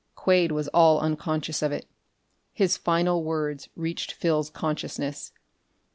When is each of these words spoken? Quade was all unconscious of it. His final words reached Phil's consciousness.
Quade 0.15 0.51
was 0.51 0.67
all 0.69 0.99
unconscious 0.99 1.61
of 1.61 1.71
it. 1.71 1.85
His 2.53 2.75
final 2.75 3.23
words 3.23 3.69
reached 3.75 4.13
Phil's 4.13 4.49
consciousness. 4.49 5.31